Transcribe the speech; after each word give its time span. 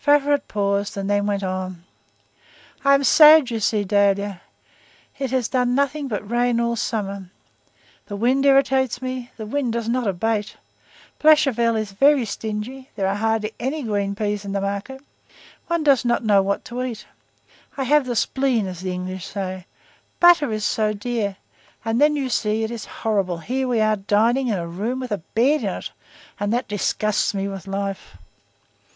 Favourite 0.00 0.48
paused, 0.48 0.96
and 0.96 1.08
then 1.08 1.24
went 1.24 1.44
on:— 1.44 1.84
"I 2.84 2.94
am 2.94 3.04
sad, 3.04 3.48
you 3.52 3.60
see, 3.60 3.84
Dahlia. 3.84 4.40
It 5.20 5.30
has 5.30 5.46
done 5.46 5.76
nothing 5.76 6.08
but 6.08 6.28
rain 6.28 6.58
all 6.58 6.74
summer; 6.74 7.30
the 8.06 8.16
wind 8.16 8.44
irritates 8.44 9.00
me; 9.00 9.30
the 9.36 9.46
wind 9.46 9.72
does 9.74 9.88
not 9.88 10.08
abate. 10.08 10.56
Blachevelle 11.20 11.76
is 11.76 11.92
very 11.92 12.24
stingy; 12.24 12.90
there 12.96 13.06
are 13.06 13.14
hardly 13.14 13.54
any 13.60 13.84
green 13.84 14.16
peas 14.16 14.44
in 14.44 14.50
the 14.50 14.60
market; 14.60 15.00
one 15.68 15.84
does 15.84 16.04
not 16.04 16.24
know 16.24 16.42
what 16.42 16.64
to 16.64 16.82
eat. 16.82 17.06
I 17.76 17.84
have 17.84 18.04
the 18.04 18.16
spleen, 18.16 18.66
as 18.66 18.80
the 18.80 18.90
English 18.90 19.26
say, 19.26 19.64
butter 20.18 20.50
is 20.50 20.64
so 20.64 20.92
dear! 20.92 21.36
and 21.84 22.00
then 22.00 22.16
you 22.16 22.30
see 22.30 22.64
it 22.64 22.72
is 22.72 22.84
horrible, 23.06 23.38
here 23.38 23.68
we 23.68 23.78
are 23.78 23.94
dining 23.94 24.48
in 24.48 24.58
a 24.58 24.66
room 24.66 24.98
with 24.98 25.12
a 25.12 25.18
bed 25.36 25.62
in 25.62 25.68
it, 25.68 25.92
and 26.40 26.52
that 26.52 26.66
disgusts 26.66 27.32
me 27.32 27.46
with 27.46 27.68
life." 27.68 28.16